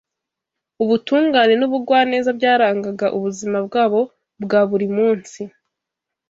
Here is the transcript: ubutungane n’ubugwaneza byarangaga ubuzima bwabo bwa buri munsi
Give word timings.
ubutungane 0.83 1.53
n’ubugwaneza 1.57 2.29
byarangaga 2.39 3.07
ubuzima 3.17 3.57
bwabo 3.67 4.01
bwa 4.43 4.61
buri 4.69 4.87
munsi 4.95 5.41